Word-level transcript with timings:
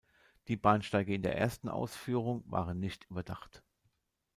Die 0.47 0.57
Bahnsteige 0.57 1.13
in 1.13 1.21
der 1.21 1.37
ersten 1.37 1.69
Ausführung 1.69 2.43
waren 2.47 2.79
nicht 2.79 3.03
überdacht. 3.11 3.61